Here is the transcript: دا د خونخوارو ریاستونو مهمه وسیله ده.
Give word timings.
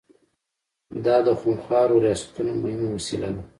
دا 1.05 1.15
د 1.27 1.29
خونخوارو 1.39 2.03
ریاستونو 2.05 2.51
مهمه 2.63 2.87
وسیله 2.95 3.29
ده. 3.35 3.41